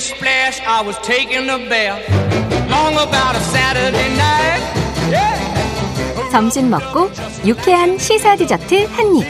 Splash, 0.00 0.60
I 0.66 0.80
was 0.82 0.96
taking 1.02 1.48
a 1.50 1.58
bath. 1.68 2.00
Long 2.70 2.94
about 2.94 3.36
a 3.36 3.40
Saturday 3.40 4.08
night. 4.16 4.62
Yeah. 5.10 6.30
점심 6.30 6.70
먹고 6.70 7.10
유쾌한 7.44 7.98
시사 7.98 8.36
디저트 8.36 8.86
한 8.86 9.16
입. 9.16 9.26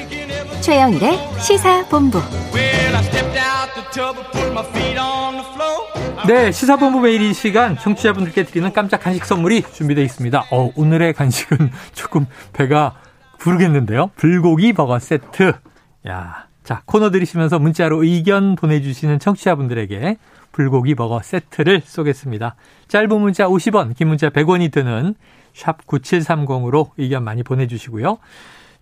최영일의 0.63 1.19
시사 1.41 1.87
본부. 1.89 2.19
Well, 2.55 2.95
I 2.97 3.03
stepped 3.03 3.37
out 3.37 3.75
the 3.75 3.85
tub 3.93 4.17
and 4.17 4.31
put 4.31 4.53
my 4.53 4.65
feet 4.67 4.99
on 4.99 5.35
the 5.39 5.47
floor. 5.55 6.27
네, 6.29 6.53
시사본부 6.53 7.01
매일 7.01 7.23
이 7.23 7.35
시간 7.35 7.77
청취자분들께 7.77 8.45
드리는 8.45 8.73
깜짝 8.73 9.03
간식 9.03 9.25
선물이 9.25 9.65
준비되어 9.73 10.05
있습니다. 10.05 10.45
어, 10.53 10.71
오늘의 10.77 11.15
간식은 11.15 11.73
조금 11.95 12.27
배가 12.53 12.95
부르겠는데요. 13.39 14.11
불고기 14.17 14.73
버거 14.75 14.99
세트. 15.01 15.55
야, 16.09 16.47
자, 16.63 16.83
코너 16.85 17.11
들으시면서 17.11 17.59
문자로 17.59 18.05
의견 18.05 18.55
보내주시는 18.55 19.19
청취자분들에게 19.19 20.17
불고기 20.53 20.95
버거 20.95 21.21
세트를 21.23 21.83
쏘겠습니다. 21.85 22.55
짧은 22.89 23.21
문자 23.21 23.47
50원, 23.47 23.97
긴 23.97 24.09
문자 24.09 24.31
100원이 24.31 24.73
드는 24.73 25.15
샵 25.55 25.87
9730으로 25.87 26.91
의견 26.97 27.25
많이 27.25 27.43
보내주시고요. 27.43 28.19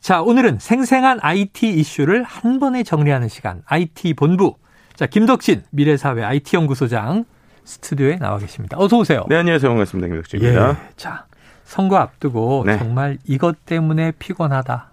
자, 0.00 0.22
오늘은 0.22 0.58
생생한 0.60 1.18
IT 1.22 1.68
이슈를 1.68 2.22
한 2.22 2.58
번에 2.60 2.82
정리하는 2.82 3.28
시간, 3.28 3.62
IT 3.66 4.14
본부. 4.14 4.54
자, 4.94 5.06
김덕진 5.06 5.62
미래사회 5.70 6.22
IT연구소장 6.22 7.24
스튜디오에 7.64 8.16
나와 8.16 8.38
계십니다. 8.38 8.76
어서 8.78 8.98
오세요. 8.98 9.24
네, 9.28 9.36
안녕하세요. 9.36 9.70
반갑습니다. 9.70 10.08
김덕진입니다. 10.08 10.70
예. 10.70 10.76
자, 10.96 11.26
선거 11.64 11.96
앞두고 11.96 12.64
네. 12.66 12.78
정말 12.78 13.18
이것 13.26 13.66
때문에 13.66 14.12
피곤하다. 14.18 14.92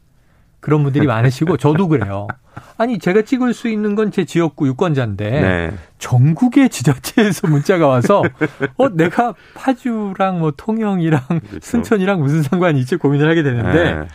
그런 0.60 0.84
분들이 0.84 1.08
많으시고 1.08 1.58
저도 1.58 1.88
그래요. 1.88 2.28
아니 2.78 3.00
제가 3.00 3.22
찍을 3.24 3.54
수 3.54 3.68
있는 3.68 3.96
건 3.96 4.12
제 4.12 4.24
지역구 4.24 4.68
유권자인데 4.68 5.30
네. 5.42 5.72
전국의 6.00 6.70
지자체에서 6.70 7.48
문자가 7.50 7.88
와서 7.88 8.24
어 8.78 8.90
내가 8.90 9.34
파주랑 9.56 10.40
뭐 10.40 10.54
통영이랑 10.56 11.22
순천이랑 11.62 12.20
무슨 12.22 12.44
상관이 12.44 12.80
있지 12.80 12.96
고민을 12.96 13.30
하게 13.30 13.44
되는데 13.44 13.72
그렇죠. 13.72 14.00
네. 14.02 14.08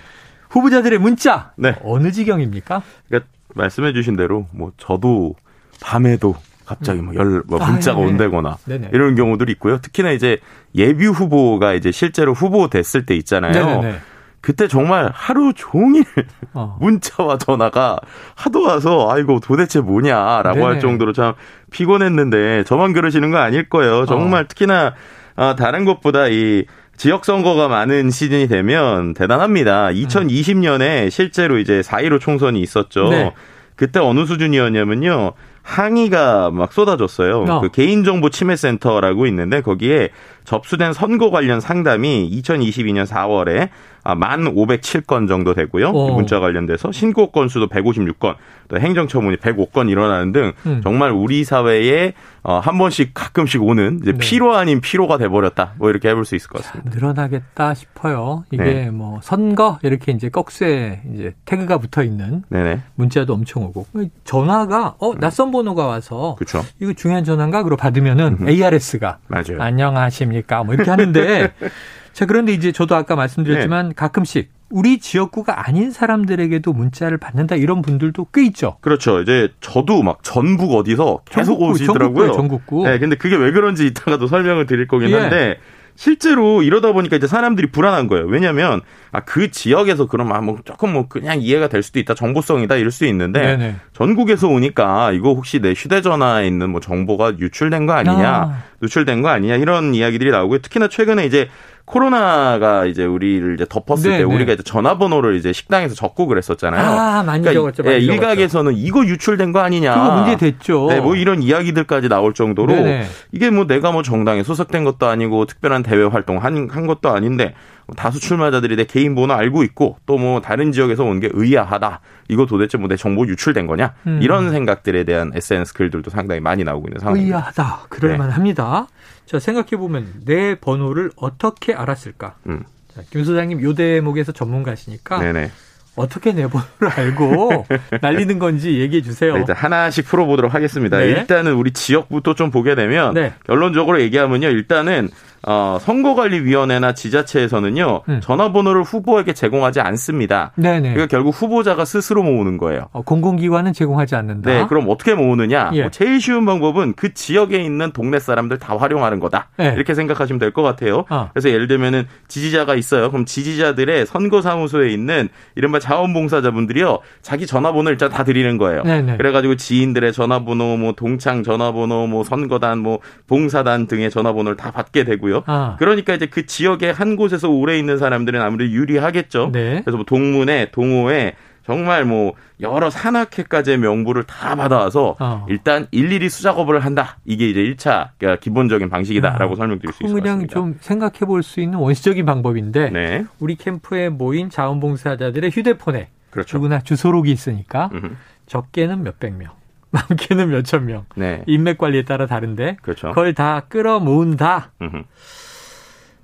후보자들의 0.48 0.98
문자 0.98 1.52
네. 1.56 1.74
어느 1.84 2.12
지경입니까? 2.12 2.82
그러니까 3.08 3.30
말씀해 3.54 3.92
주신 3.92 4.16
대로 4.16 4.46
뭐 4.52 4.72
저도 4.78 5.34
밤에도 5.82 6.34
갑자기 6.64 7.02
뭐 7.02 7.14
열, 7.16 7.42
뭐 7.46 7.60
아, 7.60 7.70
문자가 7.70 7.98
네네. 7.98 8.10
온다거나 8.12 8.56
네네. 8.64 8.90
이런 8.92 9.16
경우들이 9.16 9.52
있고요. 9.52 9.78
특히나 9.78 10.12
이제 10.12 10.38
예비 10.76 11.06
후보가 11.06 11.74
이제 11.74 11.90
실제로 11.90 12.32
후보 12.32 12.68
됐을 12.70 13.04
때 13.06 13.16
있잖아요. 13.16 13.52
네네네. 13.52 13.98
그때 14.40 14.68
정말 14.68 15.10
하루 15.12 15.52
종일 15.54 16.04
어. 16.54 16.76
문자와 16.80 17.38
전화가 17.38 17.98
하도 18.34 18.62
와서 18.62 19.08
아이고 19.10 19.40
도대체 19.40 19.80
뭐냐라고 19.80 20.54
네네. 20.54 20.66
할 20.66 20.80
정도로 20.80 21.12
참 21.12 21.34
피곤했는데 21.70 22.64
저만 22.64 22.92
그러시는 22.92 23.30
거 23.30 23.38
아닐 23.38 23.68
거예요. 23.68 24.06
정말 24.06 24.46
특히나 24.48 24.94
어, 25.36 25.54
다른 25.56 25.84
것보다 25.84 26.28
이 26.28 26.64
지역 26.96 27.24
선거가 27.24 27.68
많은 27.68 28.10
시즌이 28.10 28.48
되면 28.48 29.14
대단합니다. 29.14 29.88
2020년에 29.88 31.10
실제로 31.10 31.58
이제 31.58 31.80
4.15 31.80 32.20
총선이 32.20 32.60
있었죠. 32.60 33.08
네. 33.08 33.32
그때 33.74 34.00
어느 34.00 34.26
수준이었냐면요. 34.26 35.32
항의가 35.62 36.50
막 36.50 36.72
쏟아졌어요. 36.72 37.44
어. 37.48 37.60
그 37.60 37.70
개인정보 37.70 38.28
침해센터라고 38.30 39.26
있는데 39.26 39.62
거기에 39.62 40.10
접수된 40.44 40.92
선거 40.92 41.30
관련 41.30 41.60
상담이 41.60 42.30
2022년 42.42 43.06
4월에 43.06 43.70
아, 44.02 44.14
1,507건 44.16 45.28
정도 45.28 45.54
되고요. 45.54 45.88
어. 45.88 46.14
문자 46.14 46.40
관련돼서 46.40 46.92
신고 46.92 47.30
건수도 47.30 47.68
156건, 47.68 48.36
또 48.68 48.78
행정처분이 48.78 49.36
105건 49.36 49.90
일어나는 49.90 50.32
등 50.32 50.52
음. 50.66 50.80
정말 50.82 51.10
우리 51.10 51.44
사회에 51.44 52.14
어, 52.42 52.58
한 52.58 52.78
번씩 52.78 53.10
가끔씩 53.12 53.62
오는 53.62 53.98
이제 54.02 54.12
네. 54.12 54.18
피로 54.18 54.56
아닌 54.56 54.80
피로가 54.80 55.18
돼버렸다. 55.18 55.74
뭐 55.76 55.90
이렇게 55.90 56.08
해볼 56.08 56.24
수 56.24 56.36
있을 56.36 56.48
것 56.48 56.62
같습니다. 56.62 56.90
늘어나겠다 56.94 57.74
싶어요. 57.74 58.44
이게 58.50 58.62
네. 58.62 58.90
뭐 58.90 59.20
선거 59.22 59.78
이렇게 59.82 60.12
이제 60.12 60.30
꺽쇠 60.30 61.02
이제 61.14 61.34
태그가 61.44 61.78
붙어 61.78 62.02
있는 62.02 62.42
네네. 62.48 62.80
문자도 62.94 63.34
엄청 63.34 63.64
오고 63.64 63.86
전화가 64.24 64.94
어 64.98 65.14
낯선 65.16 65.50
번호가 65.50 65.86
와서 65.86 66.36
그렇죠. 66.38 66.64
이거 66.80 66.94
중요한 66.94 67.24
전화인가 67.24 67.62
그러고 67.62 67.78
받으면은 67.80 68.48
ARS가 68.48 69.18
맞아요. 69.28 69.60
안녕하십니까 69.60 70.64
뭐 70.64 70.74
이렇게 70.74 70.90
하는데 70.90 71.52
자 72.12 72.26
그런데 72.26 72.52
이제 72.52 72.72
저도 72.72 72.94
아까 72.94 73.16
말씀드렸지만 73.16 73.88
네. 73.88 73.94
가끔씩 73.94 74.50
우리 74.70 74.98
지역구가 74.98 75.66
아닌 75.66 75.90
사람들에게도 75.90 76.72
문자를 76.72 77.18
받는다 77.18 77.56
이런 77.56 77.82
분들도 77.82 78.28
꽤 78.32 78.44
있죠. 78.46 78.76
그렇죠. 78.80 79.20
이제 79.20 79.48
저도 79.60 80.02
막 80.02 80.22
전북 80.22 80.74
어디서 80.74 81.22
계속 81.24 81.58
전국구, 81.58 81.72
오시더라고요. 81.72 82.32
전국구. 82.32 82.84
네, 82.84 82.98
근데 82.98 83.16
그게 83.16 83.36
왜 83.36 83.50
그런지 83.50 83.86
이따가도 83.86 84.28
설명을 84.28 84.66
드릴 84.66 84.86
거긴 84.86 85.10
예. 85.10 85.14
한데 85.16 85.58
실제로 85.96 86.62
이러다 86.62 86.92
보니까 86.92 87.16
이제 87.16 87.26
사람들이 87.26 87.72
불안한 87.72 88.06
거예요. 88.06 88.26
왜냐하면 88.26 88.80
아, 89.12 89.20
그 89.20 89.50
지역에서 89.50 90.06
그럼 90.06 90.32
아, 90.32 90.40
뭐 90.40 90.58
조금 90.64 90.92
뭐 90.92 91.08
그냥 91.08 91.42
이해가 91.42 91.68
될 91.68 91.82
수도 91.82 91.98
있다, 91.98 92.14
정보성이다 92.14 92.76
이럴 92.76 92.90
수 92.90 93.04
있는데 93.06 93.40
네네. 93.40 93.76
전국에서 93.92 94.48
오니까 94.48 95.10
이거 95.12 95.34
혹시 95.34 95.60
내 95.60 95.72
휴대전화에 95.72 96.46
있는 96.46 96.70
뭐 96.70 96.80
정보가 96.80 97.38
유출된 97.38 97.86
거 97.86 97.92
아니냐, 97.92 98.28
아. 98.28 98.62
누출된 98.80 99.20
거 99.20 99.28
아니냐 99.28 99.56
이런 99.56 99.94
이야기들이 99.94 100.30
나오고요. 100.30 100.60
특히나 100.60 100.88
최근에 100.88 101.26
이제 101.26 101.50
코로나가 101.90 102.86
이제 102.86 103.04
우리를 103.04 103.54
이제 103.54 103.66
덮었을 103.68 104.10
때 104.12 104.18
네네. 104.18 104.34
우리가 104.34 104.52
이제 104.52 104.62
전화번호를 104.62 105.36
이제 105.36 105.52
식당에서 105.52 105.94
적고 105.94 106.26
그랬었잖아요. 106.26 106.82
아 106.82 107.22
많이 107.22 107.42
적었죠. 107.44 107.82
많이 107.82 107.96
예, 107.96 108.00
적었죠. 108.00 108.12
일각에서는 108.14 108.74
이거 108.76 109.04
유출된 109.04 109.52
거 109.52 109.60
아니냐. 109.60 109.94
그거 109.94 110.16
문제 110.16 110.36
됐죠. 110.36 110.86
네, 110.88 111.00
뭐 111.00 111.16
이런 111.16 111.42
이야기들까지 111.42 112.08
나올 112.08 112.32
정도로 112.34 112.72
네네. 112.74 113.06
이게 113.32 113.50
뭐 113.50 113.66
내가 113.66 113.92
뭐 113.92 114.02
정당에 114.02 114.42
소속된 114.42 114.84
것도 114.84 115.06
아니고 115.06 115.46
특별한 115.46 115.82
대외 115.82 116.04
활동 116.04 116.38
한, 116.42 116.68
한 116.70 116.86
것도 116.86 117.10
아닌데 117.10 117.54
뭐 117.86 117.94
다수 117.96 118.20
출마자들이 118.20 118.76
내 118.76 118.84
개인 118.84 119.14
번호 119.14 119.34
알고 119.34 119.62
있고 119.64 119.96
또 120.06 120.20
뭐 120.20 120.40
다른 120.40 120.70
지역에서 120.72 121.02
온 121.04 121.20
게 121.20 121.28
의아하다. 121.32 122.00
이거 122.28 122.46
도대체 122.46 122.78
뭐 122.78 122.88
내 122.88 122.96
정보 122.96 123.26
유출된 123.26 123.66
거냐? 123.66 123.94
음. 124.06 124.20
이런 124.22 124.50
생각들에 124.50 125.04
대한 125.04 125.32
SNS 125.34 125.74
글들도 125.74 126.10
상당히 126.10 126.40
많이 126.40 126.62
나오고 126.64 126.88
있는 126.88 127.00
상황입니다. 127.00 127.36
의아하다. 127.36 127.80
그럴 127.88 128.16
만합니다. 128.18 128.86
자 129.30 129.38
생각해 129.38 129.76
보면 129.76 130.22
내 130.24 130.56
번호를 130.56 131.12
어떻게 131.14 131.72
알았을까? 131.72 132.34
음. 132.48 132.64
자, 132.92 133.02
김 133.10 133.22
소장님 133.22 133.62
요 133.62 133.74
대목에서 133.74 134.32
전문가시니까 134.32 135.20
네네. 135.20 135.52
어떻게 135.94 136.32
내 136.32 136.48
번호를 136.48 136.88
알고 136.88 137.64
날리는 138.02 138.40
건지 138.40 138.80
얘기해 138.80 139.02
주세요. 139.02 139.34
네, 139.34 139.44
하나씩 139.52 140.06
풀어보도록 140.06 140.52
하겠습니다. 140.52 140.98
네. 140.98 141.10
일단은 141.10 141.52
우리 141.52 141.70
지역부터 141.70 142.34
좀 142.34 142.50
보게 142.50 142.74
되면 142.74 143.14
네. 143.14 143.32
결론적으로 143.46 144.00
얘기하면요. 144.00 144.48
일단은 144.48 145.10
어, 145.46 145.78
선거관리위원회나 145.80 146.92
지자체에서는요. 146.92 148.02
음. 148.08 148.20
전화번호를 148.22 148.82
후보에게 148.82 149.32
제공하지 149.32 149.80
않습니다. 149.80 150.52
네네. 150.56 150.92
그러니까 150.92 151.06
결국 151.06 151.30
후보자가 151.30 151.84
스스로 151.86 152.22
모으는 152.22 152.58
거예요. 152.58 152.88
어, 152.92 153.02
공공기관은 153.02 153.72
제공하지 153.72 154.16
않는다. 154.16 154.50
네, 154.50 154.66
그럼 154.68 154.86
어떻게 154.88 155.14
모으느냐? 155.14 155.70
예. 155.72 155.82
뭐 155.82 155.90
제일 155.90 156.20
쉬운 156.20 156.44
방법은 156.44 156.92
그 156.94 157.14
지역에 157.14 157.58
있는 157.62 157.92
동네 157.92 158.18
사람들 158.18 158.58
다 158.58 158.76
활용하는 158.76 159.18
거다. 159.20 159.48
네. 159.56 159.72
이렇게 159.74 159.94
생각하시면 159.94 160.38
될 160.38 160.50
것 160.50 160.62
같아요. 160.62 161.04
어. 161.10 161.30
그래서 161.32 161.48
예를 161.48 161.68
들면은 161.68 162.06
지지자가 162.26 162.74
있어요. 162.74 163.08
그럼 163.12 163.24
지지자들의 163.24 164.04
선거사무소에 164.06 164.88
있는 164.90 165.28
이른바 165.54 165.78
자원봉사자분들이요. 165.78 166.98
자기 167.22 167.46
전화번호 167.46 167.90
일단 167.90 168.10
다 168.10 168.24
드리는 168.24 168.58
거예요. 168.58 168.82
네네. 168.82 169.16
그래가지고 169.16 169.54
지인들의 169.56 170.12
전화번호, 170.12 170.76
뭐 170.76 170.92
동창 170.92 171.42
전화번호, 171.44 172.08
뭐 172.08 172.24
선거단, 172.24 172.78
뭐 172.78 172.98
봉사단 173.28 173.86
등의 173.86 174.10
전화번호를 174.10 174.56
다 174.56 174.70
받게 174.72 175.04
되고요. 175.04 175.29
아. 175.46 175.76
그러니까 175.78 176.14
이제 176.14 176.26
그 176.26 176.46
지역의 176.46 176.92
한 176.92 177.16
곳에서 177.16 177.48
오래 177.48 177.78
있는 177.78 177.98
사람들은 177.98 178.40
아무래도 178.40 178.70
유리하겠죠. 178.72 179.50
네. 179.52 179.80
그래서 179.82 179.96
뭐 179.96 180.04
동문회, 180.04 180.70
동호회 180.72 181.34
정말 181.66 182.04
뭐 182.04 182.32
여러 182.60 182.90
산악회까지의 182.90 183.78
명부를 183.78 184.24
다 184.24 184.56
받아와서 184.56 185.14
어. 185.20 185.46
일단 185.48 185.86
일일이 185.92 186.28
수작업을 186.28 186.80
한다. 186.80 187.18
이게 187.24 187.48
이제 187.48 187.60
1차 187.62 188.08
그러니까 188.18 188.40
기본적인 188.40 188.88
방식이다라고 188.88 189.54
설명드릴 189.54 189.92
수 189.92 190.02
있을 190.02 190.14
것 190.14 190.20
그냥 190.22 190.36
같습니다. 190.38 190.54
좀 190.54 190.74
생각해 190.80 191.18
볼 191.26 191.42
수 191.42 191.60
있는 191.60 191.78
원시적인 191.78 192.24
방법인데 192.26 192.90
네. 192.90 193.24
우리 193.38 193.54
캠프에 193.56 194.08
모인 194.08 194.50
자원봉사자들의 194.50 195.50
휴대폰에 195.50 196.08
그렇죠. 196.30 196.56
누구나 196.58 196.80
주소록이 196.80 197.30
있으니까 197.30 197.90
음흠. 197.92 198.14
적게는 198.46 199.02
몇백 199.04 199.34
명, 199.34 199.50
많게는 200.08 200.50
몇천 200.50 200.86
명. 200.86 201.04
네. 201.16 201.42
인맥 201.46 201.78
관리에 201.78 202.04
따라 202.04 202.26
다른데 202.26 202.78
그렇죠. 202.82 203.08
그걸 203.08 203.34
다 203.34 203.62
끌어 203.68 203.98
모은다. 204.00 204.72
음흠. 204.80 205.02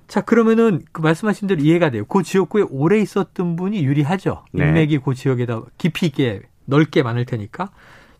자 0.07 0.21
그러면은 0.21 0.81
그 0.93 1.01
말씀하신 1.01 1.47
대로 1.49 1.61
이해가 1.61 1.89
돼요. 1.89 2.05
그 2.05 2.23
지역구에 2.23 2.63
오래 2.69 2.99
있었던 2.99 3.55
분이 3.57 3.83
유리하죠. 3.83 4.45
네. 4.53 4.67
인맥이 4.67 4.99
그 4.99 5.13
지역에다 5.13 5.61
깊이 5.77 6.05
있게 6.07 6.43
넓게 6.65 7.03
많을 7.03 7.25
테니까 7.25 7.71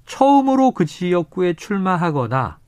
처음으로 0.05 0.71
그 0.71 0.85
지역구에 0.85 1.53
출마하거나 1.53 2.59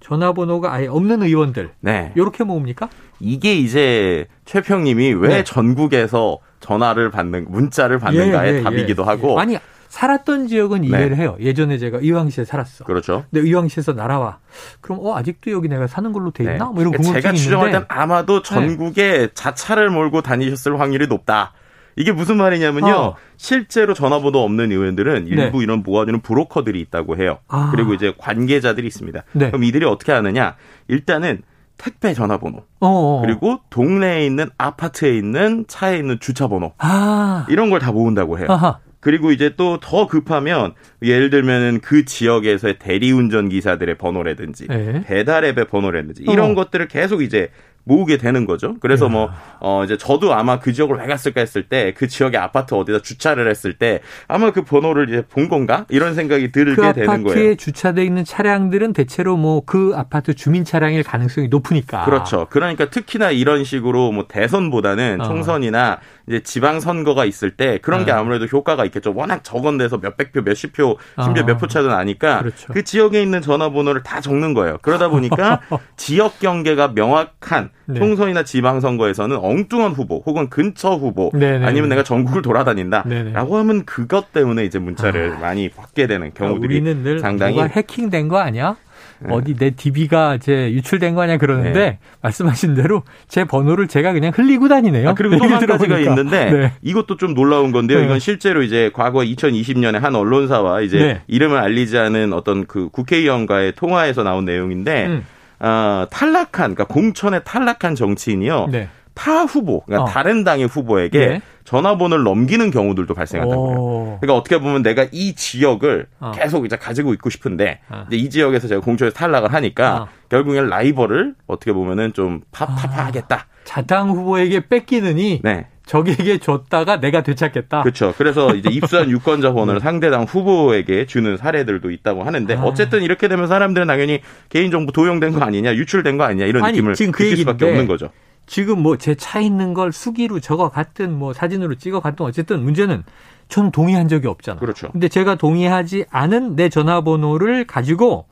전화번호가 0.00 0.72
아예 0.72 0.86
없는 0.88 1.22
의원들 1.22 1.72
네. 1.80 2.12
요렇게 2.16 2.44
모읍니까? 2.44 2.88
이게 3.20 3.54
이제 3.54 4.26
최평님이 4.46 5.12
왜 5.14 5.28
네. 5.28 5.44
전국에서 5.44 6.38
전화를 6.60 7.10
받는 7.10 7.46
문자를 7.48 7.98
받는가의 7.98 8.52
예, 8.52 8.58
예, 8.58 8.62
답이기도 8.62 9.02
예. 9.02 9.06
하고 9.06 9.38
아니 9.38 9.56
살았던 9.92 10.48
지역은 10.48 10.80
네. 10.80 10.88
이해를 10.88 11.18
해요. 11.18 11.36
예전에 11.38 11.76
제가 11.76 11.98
의왕시에 12.00 12.46
살았어. 12.46 12.84
그렇죠. 12.84 13.24
근데 13.30 13.46
의왕시에서 13.46 13.92
날아와. 13.92 14.38
그럼 14.80 15.00
어 15.02 15.14
아직도 15.16 15.50
여기 15.50 15.68
내가 15.68 15.86
사는 15.86 16.10
걸로 16.12 16.30
돼 16.30 16.44
있나? 16.44 16.52
네. 16.52 16.64
뭐 16.64 16.80
이런 16.80 16.92
궁금증이 16.92 17.20
제가 17.20 17.34
추정할 17.34 17.68
있는데. 17.68 17.84
네. 17.84 17.88
땐 17.88 17.98
아마도 18.00 18.40
전국에 18.40 19.28
자차를 19.34 19.90
몰고 19.90 20.22
다니셨을 20.22 20.80
확률이 20.80 21.08
높다. 21.08 21.52
이게 21.96 22.10
무슨 22.10 22.38
말이냐면요. 22.38 22.90
어. 22.90 23.16
실제로 23.36 23.92
전화번호 23.92 24.38
없는 24.38 24.72
의원들은 24.72 25.26
일부 25.26 25.58
네. 25.58 25.62
이런 25.64 25.82
모아주는 25.82 26.22
브로커들이 26.22 26.80
있다고 26.80 27.18
해요. 27.18 27.40
아. 27.48 27.70
그리고 27.70 27.92
이제 27.92 28.14
관계자들이 28.16 28.86
있습니다. 28.86 29.22
네. 29.32 29.48
그럼 29.48 29.62
이들이 29.62 29.84
어떻게 29.84 30.10
하느냐? 30.12 30.56
일단은 30.88 31.42
택배 31.76 32.14
전화번호 32.14 32.60
어, 32.80 32.88
어. 32.88 33.20
그리고 33.20 33.58
동네에 33.68 34.24
있는 34.24 34.48
아파트에 34.56 35.14
있는 35.18 35.66
차에 35.68 35.98
있는 35.98 36.18
주차 36.18 36.48
번호 36.48 36.72
아. 36.78 37.44
이런 37.50 37.68
걸 37.68 37.78
다 37.78 37.92
모은다고 37.92 38.38
해요. 38.38 38.46
아하. 38.48 38.78
그리고 39.02 39.32
이제 39.32 39.54
또 39.56 39.78
더 39.82 40.06
급하면 40.06 40.74
예를 41.02 41.28
들면은 41.28 41.80
그 41.80 42.04
지역에서의 42.04 42.78
대리운전 42.78 43.48
기사들의 43.48 43.96
번호라든지 43.96 44.68
네. 44.68 45.02
배달앱의 45.04 45.66
번호라든지 45.66 46.22
이런 46.22 46.52
어. 46.52 46.54
것들을 46.54 46.86
계속 46.88 47.20
이제 47.22 47.50
모으게 47.84 48.16
되는 48.16 48.46
거죠. 48.46 48.76
그래서 48.80 49.08
뭐, 49.08 49.30
어, 49.60 49.82
이제 49.84 49.96
저도 49.96 50.32
아마 50.34 50.58
그 50.58 50.72
지역을 50.72 50.98
왜 50.98 51.06
갔을까 51.06 51.40
했을 51.40 51.64
때 51.64 51.92
그 51.96 52.06
지역의 52.08 52.38
아파트 52.38 52.74
어디다 52.74 53.00
주차를 53.00 53.48
했을 53.50 53.72
때 53.74 54.00
아마 54.28 54.50
그 54.52 54.62
번호를 54.62 55.08
이제 55.08 55.22
본 55.28 55.48
건가? 55.48 55.84
이런 55.88 56.14
생각이 56.14 56.52
들게 56.52 56.74
그 56.74 56.92
되는 56.92 57.08
아파트에 57.08 57.34
거예요. 57.34 57.54
주차돼 57.56 58.04
있는 58.04 58.24
차량들은 58.24 58.92
대체로 58.92 59.36
뭐 59.36 59.62
그 59.66 59.92
아파트 59.96 60.34
주민 60.34 60.64
차량일 60.64 61.02
가능성이 61.02 61.48
높으니까. 61.48 62.04
그렇죠. 62.04 62.46
그러니까 62.50 62.90
특히나 62.90 63.30
이런 63.30 63.64
식으로 63.64 64.12
뭐 64.12 64.26
대선보다는 64.28 65.20
어. 65.20 65.24
총선이나 65.24 65.98
이제 66.26 66.40
지방 66.40 66.80
선거가 66.80 67.24
있을 67.24 67.56
때 67.56 67.78
그런 67.82 68.04
게 68.04 68.12
어. 68.12 68.16
아무래도 68.16 68.44
효과가 68.46 68.84
있겠죠. 68.86 69.12
워낙 69.14 69.42
적은 69.44 69.78
데서 69.78 69.98
몇백 69.98 70.32
표, 70.32 70.42
몇십 70.42 70.72
표, 70.72 70.96
심지어 71.22 71.42
어. 71.42 71.46
몇표 71.46 71.66
차도 71.66 71.88
나니까 71.88 72.40
그렇죠. 72.40 72.72
그 72.72 72.84
지역에 72.84 73.20
있는 73.22 73.40
전화번호를 73.42 74.02
다 74.02 74.20
적는 74.20 74.54
거예요. 74.54 74.78
그러다 74.82 75.08
보니까 75.08 75.60
지역 75.96 76.38
경계가 76.38 76.88
명확한 76.94 77.70
네. 77.86 77.98
총선이나 77.98 78.44
지방 78.44 78.80
선거에서는 78.80 79.36
엉뚱한 79.36 79.92
후보 79.92 80.22
혹은 80.24 80.48
근처 80.48 80.90
후보 80.94 81.30
네네. 81.34 81.66
아니면 81.66 81.88
내가 81.88 82.02
전국을 82.04 82.40
돌아다닌다라고 82.42 83.08
네네. 83.08 83.32
하면 83.34 83.84
그것 83.84 84.32
때문에 84.32 84.64
이제 84.64 84.78
문자를 84.78 85.38
많이 85.40 85.68
받게 85.68 86.06
되는 86.06 86.30
그러니까 86.32 86.44
경우들이 86.46 86.74
우리는 86.80 87.02
늘 87.02 87.18
상당히 87.18 87.54
뭐가 87.54 87.68
해킹된 87.74 88.28
거 88.28 88.38
아니야? 88.38 88.76
네. 89.24 89.32
어디 89.32 89.54
내 89.54 89.70
DB가 89.70 90.34
이제 90.36 90.72
유출된 90.72 91.14
거 91.14 91.22
아니야 91.22 91.38
그러는데 91.38 91.72
네. 91.72 91.98
말씀하신 92.22 92.74
대로 92.74 93.02
제 93.28 93.44
번호를 93.44 93.86
제가 93.86 94.12
그냥 94.12 94.32
흘리고 94.34 94.68
다니네요. 94.68 95.10
아, 95.10 95.14
그리고 95.14 95.36
또 95.38 95.44
한 95.44 95.64
가지가. 95.64 95.98
있는데 96.00 96.50
네. 96.50 96.72
이것도 96.82 97.16
좀 97.18 97.34
놀라운 97.34 97.70
건데요. 97.72 97.98
네. 98.00 98.04
이건 98.04 98.18
실제로 98.18 98.62
이제 98.62 98.90
과거 98.92 99.20
2020년에 99.20 100.00
한 100.00 100.14
언론사와 100.16 100.80
이제 100.80 100.98
네. 100.98 101.20
이름을 101.28 101.56
알리지 101.58 101.98
않은 101.98 102.32
어떤 102.32 102.66
그 102.66 102.88
국회의원과의 102.90 103.72
통화에서 103.76 104.22
나온 104.24 104.44
내용인데 104.44 105.06
음. 105.06 105.24
어, 105.62 106.06
탈락한 106.10 106.74
그러니까 106.74 106.84
공천에 106.84 107.40
탈락한 107.40 107.94
정치인이요. 107.94 108.68
네. 108.70 108.88
타 109.14 109.42
후보, 109.42 109.80
그러니까 109.82 110.10
어. 110.10 110.12
다른 110.12 110.42
당의 110.42 110.66
후보에게 110.66 111.26
네. 111.26 111.40
전화번호를 111.64 112.24
넘기는 112.24 112.70
경우들도 112.70 113.14
발생한다고 113.14 113.70
해요. 113.70 113.78
오. 113.78 114.18
그러니까 114.20 114.36
어떻게 114.38 114.58
보면 114.58 114.82
내가 114.82 115.06
이 115.12 115.34
지역을 115.34 116.06
어. 116.18 116.32
계속 116.34 116.64
이제 116.64 116.76
가지고 116.76 117.12
있고 117.12 117.30
싶은데 117.30 117.80
어. 117.90 118.04
이제 118.08 118.16
이 118.16 118.30
지역에서 118.30 118.68
제가 118.68 118.80
공천에서 118.80 119.14
탈락을 119.14 119.52
하니까 119.52 120.02
어. 120.02 120.08
결국엔 120.30 120.68
라이벌을 120.68 121.34
어떻게 121.46 121.72
보면은 121.72 122.14
좀 122.14 122.40
아. 122.52 122.66
파파하겠다. 122.66 123.46
자당 123.64 124.10
후보에게 124.10 124.66
뺏기느니 124.68 125.40
네. 125.44 125.66
적에게 125.92 126.38
줬다가 126.38 127.00
내가 127.00 127.22
되찾겠다. 127.22 127.82
그렇죠. 127.82 128.14
그래서 128.16 128.54
이제 128.54 128.70
입수한 128.72 129.10
유권자 129.10 129.52
번호를 129.52 129.80
상대당 129.80 130.22
후보에게 130.24 131.04
주는 131.04 131.36
사례들도 131.36 131.90
있다고 131.90 132.22
하는데 132.24 132.54
네. 132.54 132.58
아. 132.60 132.64
어쨌든 132.64 133.02
이렇게 133.02 133.28
되면 133.28 133.46
사람들은 133.46 133.86
당연히 133.86 134.20
개인 134.48 134.70
정보 134.70 134.90
도용된 134.92 135.32
거 135.34 135.44
아니냐, 135.44 135.74
유출된 135.74 136.16
거 136.16 136.24
아니냐 136.24 136.46
이런 136.46 136.64
아니, 136.64 136.72
느낌을 136.78 136.94
지금 136.94 137.12
그 137.12 137.22
느낄 137.24 137.36
수밖에 137.36 137.66
없는 137.66 137.86
거죠. 137.86 138.08
지금 138.46 138.80
뭐 138.82 138.96
제 138.96 139.14
차 139.14 139.38
있는 139.40 139.74
걸 139.74 139.92
수기로 139.92 140.40
적어 140.40 140.70
갔든 140.70 141.12
뭐 141.12 141.34
사진으로 141.34 141.74
찍어 141.74 142.00
갔든 142.00 142.24
어쨌든 142.24 142.62
문제는 142.62 143.04
전 143.48 143.70
동의한 143.70 144.08
적이 144.08 144.28
없잖아. 144.28 144.58
그렇죠. 144.60 144.90
근데 144.92 145.08
제가 145.08 145.34
동의하지 145.34 146.06
않은 146.10 146.56
내 146.56 146.70
전화번호를 146.70 147.66
가지고 147.66 148.26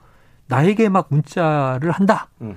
나에게 0.48 0.88
막 0.88 1.08
문자를 1.10 1.90
한다. 1.90 2.28
음. 2.40 2.56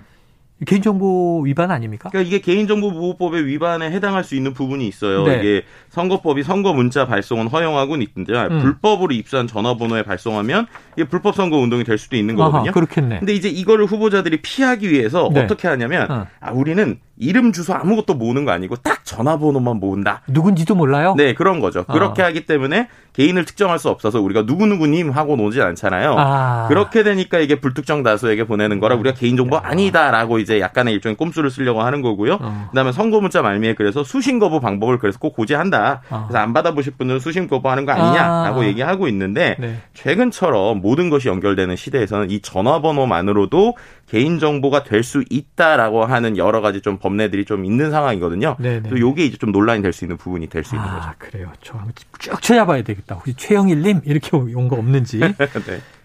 개인정보 0.65 1.41
위반 1.45 1.71
아닙니까? 1.71 2.09
그러니까 2.09 2.27
이게 2.27 2.39
개인정보보호법의 2.39 3.45
위반에 3.45 3.91
해당할 3.91 4.23
수 4.23 4.35
있는 4.35 4.53
부분이 4.53 4.87
있어요. 4.87 5.23
네. 5.25 5.39
이게 5.39 5.63
선거법이 5.89 6.43
선거 6.43 6.73
문자 6.73 7.05
발송은 7.05 7.47
허용하고는 7.47 8.05
있는데 8.07 8.33
음. 8.53 8.59
불법으로 8.59 9.13
입수한 9.13 9.47
전화번호에 9.47 10.03
발송하면 10.03 10.67
이게 10.97 11.07
불법 11.07 11.35
선거 11.35 11.57
운동이 11.57 11.83
될 11.83 11.97
수도 11.97 12.15
있는 12.15 12.35
거거든요. 12.35 12.63
아하, 12.63 12.71
그렇겠네. 12.71 13.19
근데 13.19 13.33
이제 13.33 13.49
이거를 13.49 13.85
후보자들이 13.85 14.41
피하기 14.41 14.89
위해서 14.89 15.29
네. 15.33 15.41
어떻게 15.43 15.67
하냐면 15.67 16.11
어. 16.11 16.27
아 16.39 16.51
우리는 16.51 16.99
이름 17.17 17.51
주소 17.51 17.73
아무것도 17.73 18.15
모으는 18.15 18.43
거 18.45 18.51
아니고 18.51 18.75
딱 18.77 19.05
전화번호만 19.05 19.77
모은다. 19.77 20.21
누군지도 20.27 20.73
몰라요? 20.73 21.13
네, 21.15 21.33
그런 21.33 21.59
거죠. 21.59 21.81
어. 21.81 21.93
그렇게 21.93 22.21
하기 22.23 22.45
때문에 22.45 22.87
개인을 23.13 23.45
특정할 23.45 23.77
수 23.77 23.89
없어서 23.89 24.19
우리가 24.19 24.41
누구누구님 24.43 25.11
하고 25.11 25.35
노지 25.35 25.61
않잖아요. 25.61 26.15
아. 26.17 26.65
그렇게 26.67 27.03
되니까 27.03 27.37
이게 27.37 27.59
불특정 27.59 28.01
다수에게 28.01 28.45
보내는 28.45 28.79
거라 28.79 28.95
우리가 28.95 29.15
개인정보 29.15 29.57
아니다라고 29.57 30.39
이제 30.39 30.59
약간의 30.59 30.95
일종의 30.95 31.15
꼼수를 31.17 31.51
쓰려고 31.51 31.83
하는 31.83 32.01
거고요. 32.01 32.39
어. 32.41 32.67
그다음에 32.71 32.91
선거 32.91 33.21
문자 33.21 33.43
말미에 33.43 33.75
그래서 33.75 34.03
수신 34.03 34.39
거부 34.39 34.59
방법을 34.59 34.97
그래서 34.97 35.19
꼭 35.19 35.35
고지한다. 35.35 36.01
어. 36.09 36.23
그래서 36.27 36.39
안 36.39 36.53
받아보실 36.53 36.93
분은 36.97 37.19
수신 37.19 37.47
거부하는 37.47 37.85
거 37.85 37.91
아니냐라고 37.91 38.61
아. 38.61 38.65
얘기하고 38.65 39.07
있는데 39.09 39.55
네. 39.59 39.77
최근처럼 39.93 40.81
모든 40.81 41.11
것이 41.11 41.27
연결되는 41.27 41.75
시대에서는 41.75 42.31
이 42.31 42.41
전화번호만으로도 42.41 43.75
개인정보가 44.09 44.83
될 44.83 45.03
수 45.03 45.21
있다라고 45.29 46.05
하는 46.05 46.37
여러 46.37 46.61
가지 46.61 46.79
좀 46.79 46.97
법례들이 47.03 47.43
좀 47.43 47.65
있는 47.65 47.91
상황이거든요. 47.91 48.55
네네. 48.59 48.89
또 48.89 48.97
요게 48.97 49.25
이제 49.25 49.37
좀 49.37 49.51
논란이 49.51 49.81
될 49.81 49.91
수 49.91 50.05
있는 50.05 50.15
부분이 50.17 50.47
될 50.47 50.63
수 50.63 50.73
있는 50.75 50.87
거죠. 50.87 51.01
아, 51.09 51.13
그래요. 51.17 51.51
저 51.61 51.73
한번 51.77 51.91
쭉 52.17 52.41
찾아봐야 52.41 52.81
되겠다. 52.83 53.15
혹시 53.15 53.33
최영일님 53.35 54.01
이렇게 54.05 54.35
온 54.37 54.67
거 54.69 54.77
없는지. 54.77 55.19
네. 55.19 55.35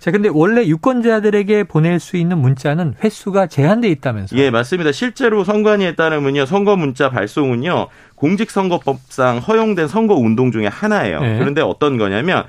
자, 0.01 0.11
근데 0.11 0.29
원래 0.33 0.67
유권자들에게 0.67 1.65
보낼 1.65 2.01
수 2.01 2.17
있는 2.17 2.39
문자는 2.39 2.95
횟수가 3.03 3.47
제한돼 3.47 3.89
있다면서요? 3.91 4.41
예, 4.41 4.51
맞습니다. 4.51 4.91
실제로 4.93 5.45
선관위에 5.45 5.95
따르면요, 5.95 6.47
선거 6.47 6.77
문자 6.77 7.11
발송은요, 7.11 7.87
공직선거법상 8.17 9.39
허용된 9.39 9.89
선거 9.89 10.15
운동 10.15 10.51
중에 10.53 10.67
하나예요. 10.67 11.21
네. 11.21 11.39
그런데 11.39 11.61
어떤 11.61 11.97
거냐면, 11.99 12.45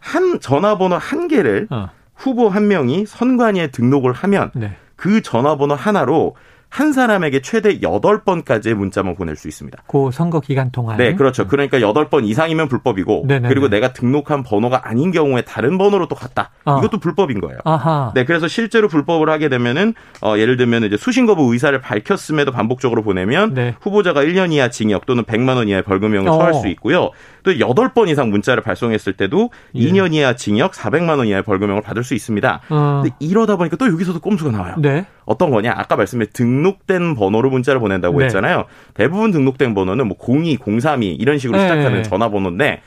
한 0.00 0.40
전화번호 0.40 0.96
한 0.96 1.28
개를 1.28 1.66
어, 1.70 1.88
후보 2.14 2.48
한 2.48 2.68
명이 2.68 3.06
선관위에 3.06 3.68
등록을 3.68 4.12
하면 4.12 4.50
네. 4.54 4.76
그 4.96 5.22
전화번호 5.22 5.74
하나로 5.74 6.36
한 6.72 6.94
사람에게 6.94 7.42
최대 7.42 7.80
8번까지의 7.80 8.72
문자만 8.72 9.14
보낼 9.14 9.36
수 9.36 9.46
있습니다. 9.46 9.82
그 9.86 10.08
선거 10.10 10.40
기간 10.40 10.70
동안. 10.70 10.96
네, 10.96 11.14
그렇죠. 11.14 11.46
그러니까 11.46 11.78
8번 11.78 12.24
이상이면 12.24 12.68
불법이고, 12.68 13.24
네네네. 13.28 13.48
그리고 13.48 13.68
내가 13.68 13.92
등록한 13.92 14.42
번호가 14.42 14.88
아닌 14.88 15.10
경우에 15.10 15.42
다른 15.42 15.76
번호로 15.76 16.08
또 16.08 16.14
갔다. 16.14 16.48
아. 16.64 16.78
이것도 16.78 16.98
불법인 16.98 17.42
거예요. 17.42 17.58
아하. 17.64 18.12
네, 18.14 18.24
그래서 18.24 18.48
실제로 18.48 18.88
불법을 18.88 19.28
하게 19.28 19.50
되면은 19.50 19.92
어, 20.22 20.38
예를 20.38 20.56
들면 20.56 20.84
이제 20.84 20.96
수신 20.96 21.26
거부 21.26 21.52
의사를 21.52 21.78
밝혔음에도 21.78 22.52
반복적으로 22.52 23.02
보내면 23.02 23.52
네. 23.52 23.74
후보자가 23.82 24.22
1년 24.22 24.50
이하 24.50 24.70
징역 24.70 25.04
또는 25.04 25.24
100만 25.24 25.56
원 25.56 25.68
이하의 25.68 25.82
벌금형을 25.82 26.30
어. 26.30 26.38
처할 26.38 26.54
수 26.54 26.68
있고요. 26.68 27.10
또 27.42 27.52
8번 27.52 28.08
이상 28.08 28.30
문자를 28.30 28.62
발송했을 28.62 29.14
때도 29.14 29.50
예. 29.74 29.80
2년 29.80 30.14
이하 30.14 30.34
징역, 30.34 30.72
400만 30.72 31.18
원 31.18 31.26
이하의 31.26 31.42
벌금형을 31.42 31.82
받을 31.82 32.04
수 32.04 32.14
있습니다. 32.14 32.60
어, 32.68 33.00
근데 33.02 33.14
이러다 33.20 33.56
보니까 33.56 33.76
또 33.76 33.86
여기서도 33.86 34.20
꼼수가 34.20 34.50
나와요. 34.50 34.74
네. 34.78 35.06
어떤 35.24 35.50
거냐? 35.50 35.72
아까 35.76 35.96
말씀해 35.96 36.26
등록된 36.32 37.14
번호로 37.14 37.50
문자를 37.50 37.80
보낸다고 37.80 38.18
네. 38.18 38.24
했잖아요. 38.26 38.64
대부분 38.94 39.30
등록된 39.30 39.74
번호는 39.74 40.08
뭐 40.08 40.16
02, 40.18 40.58
032 40.58 41.14
이런 41.14 41.38
식으로 41.38 41.58
네. 41.58 41.64
시작하는 41.64 42.02
전화번호인데 42.02 42.82